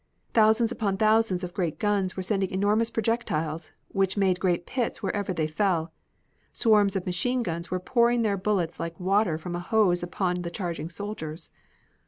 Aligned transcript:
Thousands 0.33 0.71
upon 0.71 0.97
thousands 0.97 1.43
of 1.43 1.53
great 1.53 1.77
guns 1.77 2.17
were 2.17 2.23
sending 2.23 2.49
enormous 2.49 2.89
projectiles, 2.89 3.71
which 3.89 4.17
made 4.17 4.39
great 4.39 4.65
pits 4.65 5.03
wherever 5.03 5.31
they 5.31 5.45
fell. 5.45 5.93
Swarms 6.51 6.95
of 6.95 7.05
machine 7.05 7.43
guns 7.43 7.69
were 7.69 7.79
pouring 7.79 8.23
their 8.23 8.35
bullets 8.35 8.79
like 8.79 8.99
water 8.99 9.37
from 9.37 9.55
a 9.55 9.59
hose 9.59 10.01
upon 10.01 10.41
the 10.41 10.49
charging 10.49 10.89
soldiers. 10.89 11.51